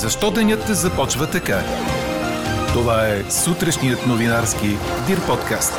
Защо 0.00 0.30
денят 0.30 0.60
започва 0.66 1.30
така? 1.30 1.58
Това 2.72 3.06
е 3.08 3.30
сутрешният 3.30 4.06
новинарски 4.08 4.66
Дир 5.06 5.18
подкаст. 5.26 5.72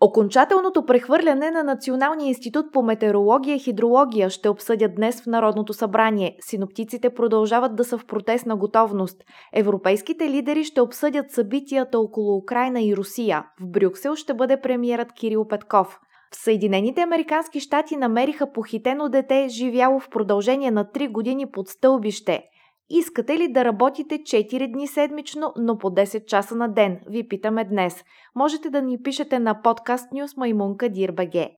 Окончателното 0.00 0.86
прехвърляне 0.86 1.50
на 1.50 1.62
Националния 1.62 2.28
институт 2.28 2.66
по 2.72 2.82
метеорология 2.82 3.56
и 3.56 3.58
хидрология 3.58 4.30
ще 4.30 4.48
обсъдят 4.48 4.94
днес 4.94 5.22
в 5.22 5.26
Народното 5.26 5.72
събрание. 5.72 6.36
Синоптиците 6.40 7.14
продължават 7.14 7.76
да 7.76 7.84
са 7.84 7.98
в 7.98 8.06
протестна 8.06 8.56
готовност. 8.56 9.22
Европейските 9.54 10.30
лидери 10.30 10.64
ще 10.64 10.80
обсъдят 10.80 11.30
събитията 11.30 11.98
около 11.98 12.36
Украина 12.36 12.82
и 12.82 12.96
Русия. 12.96 13.44
В 13.60 13.66
Брюксел 13.66 14.16
ще 14.16 14.34
бъде 14.34 14.60
премиерът 14.60 15.12
Кирил 15.12 15.48
Петков. 15.48 15.98
В 16.32 16.36
Съединените 16.36 17.00
Американски 17.00 17.60
щати 17.60 17.96
намериха 17.96 18.52
похитено 18.52 19.08
дете, 19.08 19.46
живяло 19.48 20.00
в 20.00 20.08
продължение 20.10 20.70
на 20.70 20.84
3 20.84 21.12
години 21.12 21.50
под 21.50 21.68
стълбище. 21.68 22.42
Искате 22.90 23.38
ли 23.38 23.52
да 23.52 23.64
работите 23.64 24.14
4 24.14 24.72
дни 24.72 24.86
седмично, 24.86 25.52
но 25.56 25.78
по 25.78 25.90
10 25.90 26.24
часа 26.24 26.54
на 26.54 26.68
ден? 26.68 27.00
Ви 27.10 27.28
питаме 27.28 27.64
днес. 27.64 28.04
Можете 28.34 28.70
да 28.70 28.82
ни 28.82 29.02
пишете 29.02 29.38
на 29.38 29.62
подкаст 29.62 30.12
Нюс 30.12 30.36
Маймунка 30.36 30.88
Дирбеге. 30.88 31.50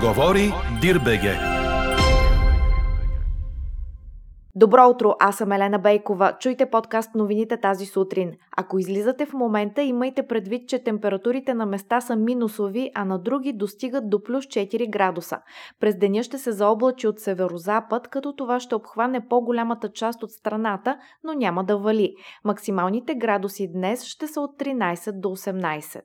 Говори 0.00 0.52
Дирбеге. 0.80 1.55
Добро 4.58 4.88
утро, 4.88 5.14
аз 5.20 5.36
съм 5.36 5.52
Елена 5.52 5.78
Бейкова. 5.78 6.32
Чуйте 6.40 6.70
подкаст 6.70 7.14
новините 7.14 7.56
тази 7.56 7.86
сутрин. 7.86 8.32
Ако 8.56 8.78
излизате 8.78 9.26
в 9.26 9.32
момента, 9.32 9.82
имайте 9.82 10.26
предвид, 10.26 10.68
че 10.68 10.84
температурите 10.84 11.54
на 11.54 11.66
места 11.66 12.00
са 12.00 12.16
минусови, 12.16 12.90
а 12.94 13.04
на 13.04 13.18
други 13.18 13.52
достигат 13.52 14.10
до 14.10 14.22
плюс 14.22 14.44
4 14.44 14.90
градуса. 14.90 15.38
През 15.80 15.98
деня 15.98 16.22
ще 16.22 16.38
се 16.38 16.52
заоблачи 16.52 17.06
от 17.06 17.20
северозапад, 17.20 18.08
като 18.08 18.36
това 18.36 18.60
ще 18.60 18.74
обхване 18.74 19.28
по-голямата 19.28 19.92
част 19.92 20.22
от 20.22 20.30
страната, 20.30 20.98
но 21.24 21.32
няма 21.32 21.64
да 21.64 21.76
вали. 21.76 22.14
Максималните 22.44 23.14
градуси 23.14 23.72
днес 23.72 24.04
ще 24.04 24.26
са 24.26 24.40
от 24.40 24.58
13 24.58 25.20
до 25.20 25.28
18. 25.28 26.00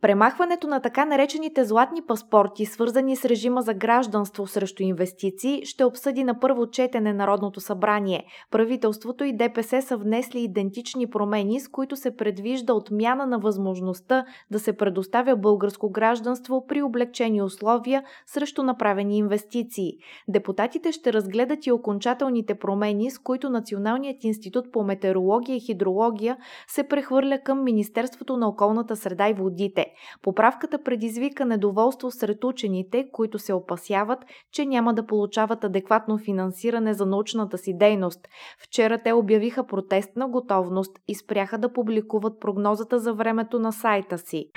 Премахването 0.00 0.66
на 0.66 0.80
така 0.80 1.04
наречените 1.04 1.64
златни 1.64 2.02
паспорти, 2.02 2.66
свързани 2.66 3.16
с 3.16 3.24
режима 3.24 3.62
за 3.62 3.74
гражданство 3.74 4.46
срещу 4.46 4.82
инвестиции, 4.82 5.60
ще 5.64 5.84
обсъди 5.84 6.24
на 6.24 6.40
първо 6.40 6.66
четене 6.66 7.12
Народното 7.12 7.60
събрание. 7.60 8.24
Правителството 8.50 9.24
и 9.24 9.36
ДПС 9.36 9.82
са 9.82 9.96
внесли 9.96 10.40
идентични 10.40 11.10
промени, 11.10 11.60
с 11.60 11.68
които 11.68 11.96
се 11.96 12.16
предвижда 12.16 12.74
отмяна 12.74 13.26
на 13.26 13.38
възможността 13.38 14.24
да 14.50 14.58
се 14.58 14.76
предоставя 14.76 15.36
българско 15.36 15.90
гражданство 15.90 16.66
при 16.66 16.82
облегчени 16.82 17.42
условия 17.42 18.02
срещу 18.26 18.62
направени 18.62 19.18
инвестиции. 19.18 19.92
Депутатите 20.28 20.92
ще 20.92 21.12
разгледат 21.12 21.66
и 21.66 21.72
окончателните 21.72 22.54
промени, 22.54 23.10
с 23.10 23.18
които 23.18 23.50
Националният 23.50 24.24
институт 24.24 24.72
по 24.72 24.82
метеорология 24.82 25.56
и 25.56 25.60
хидрология 25.60 26.36
се 26.68 26.82
прехвърля 26.82 27.38
към 27.44 27.64
Министерството 27.64 28.36
на 28.36 28.48
околната 28.48 28.96
среда 28.96 29.28
и 29.28 29.34
водите. 29.34 29.86
Поправката 30.22 30.82
предизвика 30.82 31.46
недоволство 31.46 32.10
сред 32.10 32.44
учените, 32.44 33.10
които 33.12 33.38
се 33.38 33.52
опасяват, 33.52 34.18
че 34.52 34.66
няма 34.66 34.94
да 34.94 35.06
получават 35.06 35.64
адекватно 35.64 36.18
финансиране 36.18 36.94
за 36.94 37.06
научната 37.06 37.58
си 37.58 37.78
дейност. 37.78 38.20
Вчера 38.58 38.98
те 38.98 39.12
обявиха 39.12 39.66
протестна 39.66 40.28
готовност 40.28 40.98
и 41.08 41.14
спряха 41.14 41.58
да 41.58 41.72
публикуват 41.72 42.40
прогнозата 42.40 42.98
за 42.98 43.14
времето 43.14 43.58
на 43.58 43.72
сайта 43.72 44.18
си. 44.18 44.50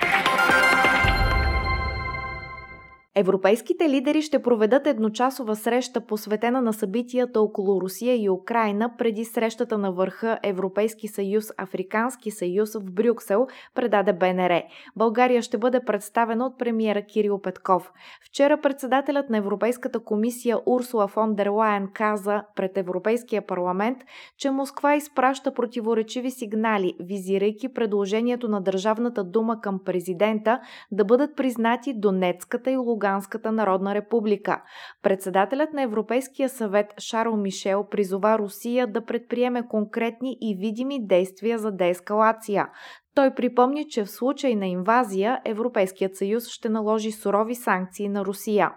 Европейските 3.16 3.88
лидери 3.88 4.22
ще 4.22 4.42
проведат 4.42 4.86
едночасова 4.86 5.56
среща, 5.56 6.00
посветена 6.00 6.62
на 6.62 6.72
събитията 6.72 7.40
около 7.40 7.80
Русия 7.80 8.22
и 8.22 8.30
Украина 8.30 8.90
преди 8.98 9.24
срещата 9.24 9.78
на 9.78 9.92
върха 9.92 10.38
Европейски 10.42 11.08
съюз 11.08 11.44
Африкански 11.56 12.30
съюз 12.30 12.74
в 12.74 12.92
Брюксел, 12.92 13.46
предаде 13.74 14.12
БНР. 14.12 14.62
България 14.96 15.42
ще 15.42 15.58
бъде 15.58 15.80
представена 15.80 16.46
от 16.46 16.58
премиера 16.58 17.02
Кирил 17.02 17.38
Петков. 17.38 17.92
Вчера 18.26 18.60
председателят 18.60 19.30
на 19.30 19.36
Европейската 19.36 20.00
комисия 20.00 20.58
Урсула 20.66 21.08
фон 21.08 21.34
дер 21.34 21.46
Лайен 21.46 21.88
каза 21.94 22.42
пред 22.56 22.78
Европейския 22.78 23.46
парламент, 23.46 23.98
че 24.38 24.50
Москва 24.50 24.94
изпраща 24.94 25.54
противоречиви 25.54 26.30
сигнали, 26.30 26.94
визирайки 27.00 27.68
предложението 27.68 28.48
на 28.48 28.60
Държавната 28.60 29.24
дума 29.24 29.60
към 29.60 29.80
президента 29.84 30.60
да 30.92 31.04
бъдат 31.04 31.36
признати 31.36 31.94
Донецката 31.94 32.70
и 32.70 32.76
Луганската 32.76 33.03
Луганската 33.04 33.52
народна 33.52 33.94
република. 33.94 34.62
Председателят 35.02 35.72
на 35.72 35.82
Европейския 35.82 36.48
съвет 36.48 36.86
Шарл 36.98 37.36
Мишел 37.36 37.84
призова 37.90 38.38
Русия 38.38 38.86
да 38.86 39.04
предприеме 39.04 39.68
конкретни 39.68 40.36
и 40.40 40.56
видими 40.60 41.06
действия 41.06 41.58
за 41.58 41.72
деескалация. 41.72 42.68
Той 43.14 43.34
припомни, 43.34 43.88
че 43.88 44.04
в 44.04 44.10
случай 44.10 44.54
на 44.54 44.66
инвазия 44.66 45.40
Европейският 45.44 46.16
съюз 46.16 46.48
ще 46.48 46.68
наложи 46.68 47.12
сурови 47.12 47.54
санкции 47.54 48.08
на 48.08 48.24
Русия. 48.24 48.70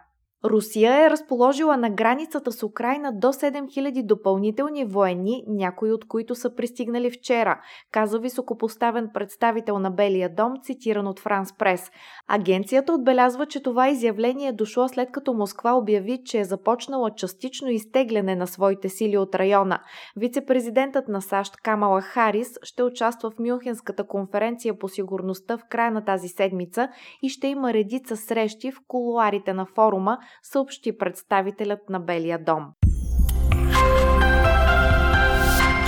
Русия 0.45 1.05
е 1.05 1.09
разположила 1.09 1.77
на 1.77 1.89
границата 1.89 2.51
с 2.51 2.63
Украина 2.63 3.11
до 3.13 3.27
7000 3.27 4.05
допълнителни 4.05 4.85
военни, 4.85 5.43
някои 5.47 5.91
от 5.91 6.07
които 6.07 6.35
са 6.35 6.55
пристигнали 6.55 7.11
вчера, 7.11 7.61
каза 7.91 8.19
високопоставен 8.19 9.09
представител 9.13 9.79
на 9.79 9.91
Белия 9.91 10.35
дом, 10.35 10.53
цитиран 10.63 11.07
от 11.07 11.19
Франс 11.19 11.57
Прес. 11.57 11.91
Агенцията 12.27 12.93
отбелязва, 12.93 13.45
че 13.45 13.63
това 13.63 13.89
изявление 13.89 14.47
е 14.47 14.53
дошло 14.53 14.87
след 14.87 15.11
като 15.11 15.33
Москва 15.33 15.73
обяви, 15.73 16.19
че 16.25 16.39
е 16.39 16.43
започнала 16.43 17.11
частично 17.15 17.69
изтегляне 17.69 18.35
на 18.35 18.47
своите 18.47 18.89
сили 18.89 19.17
от 19.17 19.35
района. 19.35 19.79
Вицепрезидентът 20.15 21.07
на 21.07 21.21
САЩ 21.21 21.57
Камала 21.63 22.01
Харис 22.01 22.53
ще 22.63 22.83
участва 22.83 23.31
в 23.31 23.39
Мюнхенската 23.39 24.07
конференция 24.07 24.79
по 24.79 24.87
сигурността 24.87 25.57
в 25.57 25.61
края 25.69 25.91
на 25.91 26.05
тази 26.05 26.27
седмица 26.27 26.89
и 27.23 27.29
ще 27.29 27.47
има 27.47 27.73
редица 27.73 28.17
срещи 28.17 28.71
в 28.71 28.77
колуарите 28.87 29.53
на 29.53 29.65
форума, 29.65 30.17
съобщи 30.43 30.97
представителят 30.97 31.79
на 31.89 31.99
Белия 31.99 32.39
дом. 32.43 32.65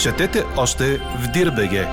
Четете 0.02 0.44
още 0.58 0.84
в 0.98 1.32
Дирбеге. 1.34 1.86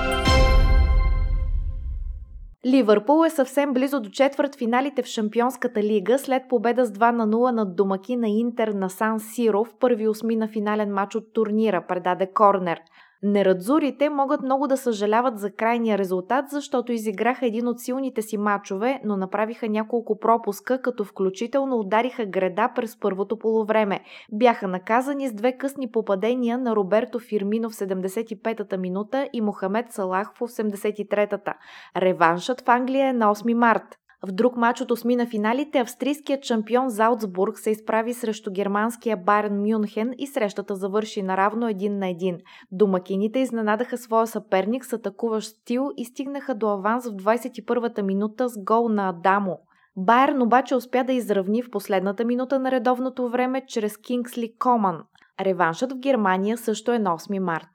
Ливърпул 2.65 3.25
е 3.25 3.29
съвсем 3.29 3.73
близо 3.73 4.01
до 4.01 4.09
четвърт 4.09 4.55
финалите 4.55 5.03
в 5.03 5.05
Шампионската 5.05 5.83
лига 5.83 6.19
след 6.19 6.43
победа 6.49 6.85
с 6.85 6.91
2 6.91 7.11
на 7.11 7.27
0 7.27 7.51
над 7.51 7.75
домаки 7.75 8.15
на 8.15 8.27
Интер 8.27 8.67
на 8.67 8.89
Сан 8.89 9.19
Сиро 9.19 9.63
в 9.63 9.77
първи 9.79 10.07
осмина 10.07 10.47
финален 10.47 10.93
матч 10.93 11.15
от 11.15 11.33
турнира, 11.33 11.85
предаде 11.87 12.31
Корнер. 12.33 12.79
Нерадзурите 13.23 14.09
могат 14.09 14.41
много 14.41 14.67
да 14.67 14.77
съжаляват 14.77 15.39
за 15.39 15.51
крайния 15.51 15.97
резултат, 15.97 16.45
защото 16.49 16.91
изиграха 16.91 17.45
един 17.45 17.67
от 17.67 17.79
силните 17.79 18.21
си 18.21 18.37
матчове, 18.37 19.01
но 19.03 19.17
направиха 19.17 19.69
няколко 19.69 20.19
пропуска, 20.19 20.81
като 20.81 21.03
включително 21.03 21.79
удариха 21.79 22.25
града 22.25 22.69
през 22.75 22.99
първото 22.99 23.39
полувреме. 23.39 23.99
Бяха 24.31 24.67
наказани 24.67 25.27
с 25.27 25.33
две 25.33 25.57
късни 25.57 25.91
попадения 25.91 26.57
на 26.57 26.75
Роберто 26.75 27.19
Фирмино 27.19 27.69
в 27.69 27.73
75-та 27.73 28.77
минута 28.77 29.29
и 29.33 29.41
Мохамед 29.41 29.91
Салах 29.91 30.31
в 30.35 30.39
83-та. 30.39 31.53
Реваншът 31.97 32.61
в 32.61 32.69
Англия 32.69 33.07
е 33.07 33.13
на 33.13 33.35
8 33.35 33.53
март. 33.53 33.97
В 34.25 34.31
друг 34.31 34.55
матч 34.55 34.81
от 34.81 34.91
осми 34.91 35.15
на 35.15 35.27
финалите 35.27 35.79
австрийският 35.79 36.45
шампион 36.45 36.89
Заутсбург 36.89 37.59
се 37.59 37.69
изправи 37.69 38.13
срещу 38.13 38.51
германския 38.51 39.17
Байерн 39.17 39.61
Мюнхен 39.61 40.13
и 40.17 40.27
срещата 40.27 40.75
завърши 40.75 41.21
наравно 41.21 41.67
един 41.67 41.99
на 41.99 42.07
един. 42.07 42.37
Домакините 42.71 43.39
изненадаха 43.39 43.97
своя 43.97 44.27
съперник 44.27 44.85
с 44.85 44.93
атакуващ 44.93 45.47
стил 45.49 45.89
и 45.97 46.05
стигнаха 46.05 46.55
до 46.55 46.69
аванс 46.69 47.05
в 47.05 47.11
21-та 47.11 48.03
минута 48.03 48.49
с 48.49 48.63
гол 48.63 48.89
на 48.89 49.09
Адамо. 49.09 49.59
Байерн 49.97 50.41
обаче 50.41 50.75
успя 50.75 51.03
да 51.03 51.13
изравни 51.13 51.63
в 51.63 51.71
последната 51.71 52.25
минута 52.25 52.59
на 52.59 52.71
редовното 52.71 53.29
време 53.29 53.61
чрез 53.67 53.97
Кингсли 53.97 54.53
Коман. 54.59 54.97
Реваншът 55.41 55.91
в 55.91 55.99
Германия 55.99 56.57
също 56.57 56.91
е 56.91 56.99
на 56.99 57.17
8 57.17 57.39
март. 57.39 57.69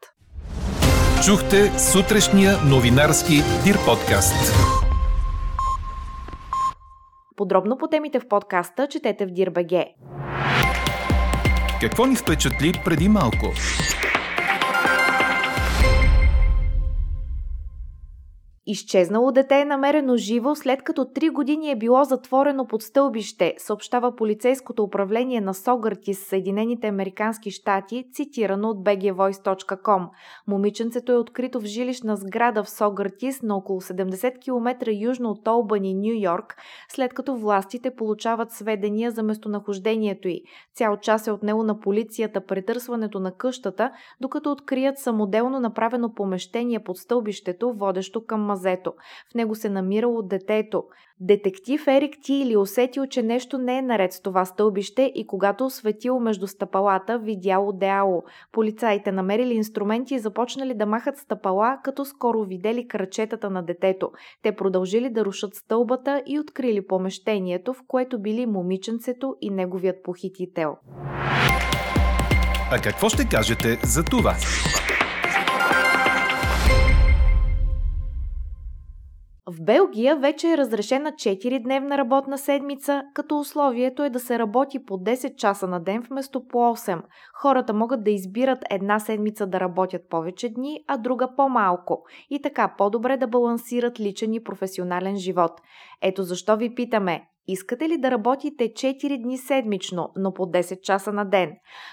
Чухте 1.25 1.79
сутрешния 1.79 2.53
новинарски 2.71 3.35
Дир 3.65 3.77
подкаст. 3.87 4.82
Подробно 7.37 7.79
по 7.79 7.89
темите 7.89 8.21
в 8.21 8.29
подкаста 8.29 8.89
четете 8.89 9.27
в 9.27 9.31
Дирбеге. 9.31 9.95
Какво 11.81 12.07
ни 12.07 12.17
впечатли 12.17 12.73
преди 12.85 13.09
малко? 13.09 13.47
Изчезнало 18.67 19.33
дете 19.33 19.61
е 19.61 19.65
намерено 19.65 20.17
живо 20.17 20.55
след 20.55 20.83
като 20.83 21.05
3 21.05 21.33
години 21.33 21.71
е 21.71 21.77
било 21.77 22.05
затворено 22.05 22.67
под 22.67 22.83
стълбище, 22.83 23.55
съобщава 23.59 24.17
полицейското 24.17 24.83
управление 24.83 25.41
на 25.41 25.55
Согъртис, 25.55 26.27
Съединените 26.27 26.87
Американски 26.87 27.51
щати, 27.51 28.05
цитирано 28.13 28.69
от 28.69 28.79
bgvoice.com. 28.85 30.09
Момиченцето 30.49 31.13
е 31.13 31.17
открито 31.17 31.61
в 31.61 31.65
жилищна 31.65 32.17
сграда 32.17 32.65
в 32.65 32.71
Согъртис 32.71 33.43
на 33.43 33.57
около 33.57 33.81
70 33.81 34.39
км 34.45 34.93
южно 34.93 35.31
от 35.31 35.49
Олбани, 35.49 35.95
Нью 35.95 36.15
Йорк, 36.21 36.57
след 36.89 37.15
като 37.15 37.37
властите 37.37 37.95
получават 37.95 38.53
сведения 38.53 39.11
за 39.11 39.23
местонахождението 39.23 40.29
й. 40.29 40.43
Цял 40.75 40.97
час 40.97 41.27
е 41.27 41.33
отнело 41.33 41.63
на 41.63 41.81
полицията 41.81 42.47
претърсването 42.47 43.21
на 43.21 43.33
къщата, 43.33 43.91
докато 44.21 44.53
открият 44.53 44.99
самоделно 44.99 45.61
направено 45.61 46.15
помещение 46.15 46.85
под 46.85 46.97
стълбището, 46.97 47.73
водещо 47.73 48.25
към 48.27 48.52
мазето. 48.53 48.93
В 49.33 49.35
него 49.35 49.55
се 49.55 49.69
намирало 49.69 50.23
детето. 50.23 50.85
Детектив 51.21 51.87
Ерик 51.87 52.15
Тили 52.23 52.57
усетил, 52.57 53.07
че 53.07 53.23
нещо 53.23 53.59
не 53.59 53.79
е 53.79 53.83
наред 53.83 54.13
с 54.13 54.23
това 54.23 54.45
стълбище 54.45 55.13
и 55.15 55.27
когато 55.27 55.67
осветил 55.67 56.21
между 56.21 56.47
стъпалата, 56.47 57.19
видяло 57.19 57.73
Деало. 57.73 58.23
Полицаите 58.53 59.13
намерили 59.13 59.55
инструменти 59.55 60.15
и 60.15 60.19
започнали 60.19 60.75
да 60.75 60.87
махат 60.87 61.19
стъпала, 61.19 61.79
като 61.85 62.05
скоро 62.05 62.45
видели 62.45 62.89
кръчетата 62.89 63.51
на 63.51 63.63
детето. 63.63 64.11
Те 64.43 64.53
продължили 64.53 65.11
да 65.11 65.25
рушат 65.25 65.55
стълбата 65.55 66.23
и 66.27 66.41
открили 66.41 66.87
помещението, 66.87 67.73
в 67.75 67.81
което 67.89 68.23
били 68.23 68.47
момиченцето 68.47 69.37
и 69.41 69.51
неговият 69.51 70.03
похитител. 70.03 70.77
А 72.71 72.79
какво 72.83 73.09
ще 73.09 73.29
кажете 73.29 73.79
за 73.83 74.05
това? 74.05 74.35
В 79.47 79.63
Белгия 79.63 80.17
вече 80.17 80.51
е 80.51 80.57
разрешена 80.57 81.13
4-дневна 81.13 81.99
работна 81.99 82.39
седмица, 82.39 83.03
като 83.15 83.39
условието 83.39 84.05
е 84.05 84.11
да 84.11 84.21
се 84.21 84.39
работи 84.39 84.85
по 84.85 84.95
10 84.95 85.37
часа 85.37 85.69
на 85.69 85.81
ден 85.81 86.03
вместо 86.11 86.49
по 86.49 86.59
8. 86.59 87.03
Хората 87.35 87.75
могат 87.75 88.05
да 88.05 88.11
избират 88.11 88.59
една 88.71 88.99
седмица 88.99 89.47
да 89.47 89.61
работят 89.61 90.09
повече 90.09 90.49
дни, 90.49 90.85
а 90.89 90.97
друга 90.97 91.29
по-малко. 91.37 92.05
И 92.31 92.43
така 92.43 92.75
по-добре 92.79 93.17
да 93.17 93.27
балансират 93.27 94.01
личен 94.01 94.35
и 94.35 94.45
професионален 94.45 95.17
живот. 95.17 95.61
Ето 96.03 96.23
защо 96.23 96.57
ви 96.57 96.75
питаме, 96.75 97.23
Искате 97.49 97.89
ли 97.89 97.99
да 97.99 98.11
работите 98.11 98.65
4 98.65 99.23
дни 99.23 99.39
седмично, 99.39 100.13
но 100.17 100.35
по 100.35 100.43
10 100.43 100.81
часа 100.81 101.13
на 101.13 101.25
ден? 101.25 101.53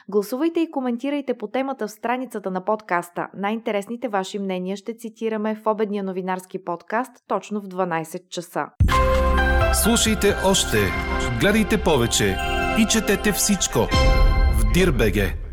Гласувайте 0.10 0.60
и 0.60 0.72
коментирайте 0.72 1.34
по 1.34 1.48
темата 1.48 1.88
в 1.88 1.92
страницата 1.92 2.52
на 2.52 2.66
подкаста. 2.66 3.28
Най-интересните 3.34 4.08
ваши 4.08 4.40
мнения 4.40 4.78
ще 4.78 4.98
цитираме 4.98 5.56
в 5.56 5.68
обедния 5.68 6.04
новинарски 6.04 6.64
подкаст 6.64 7.12
точно 7.28 7.62
в 7.62 7.68
12 7.68 8.30
часа. 8.30 8.66
Слушайте 9.84 10.36
още, 10.46 10.78
гледайте 11.40 11.84
повече 11.84 12.38
и 12.80 12.86
четете 12.86 13.32
всичко 13.32 13.80
в 14.54 14.72
Дирбеге. 14.74 15.49